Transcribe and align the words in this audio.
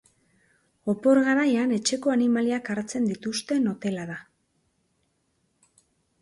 Opor 0.93 1.19
garaian 1.27 1.75
etxeko 1.75 2.13
animaliak 2.13 2.71
hartzen 2.77 3.05
dituzten 3.11 3.69
hotela 3.73 4.07
da. 4.15 4.17